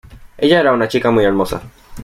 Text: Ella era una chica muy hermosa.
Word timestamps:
Ella 0.35 0.59
era 0.59 0.73
una 0.73 0.87
chica 0.87 1.11
muy 1.11 1.23
hermosa. 1.25 1.61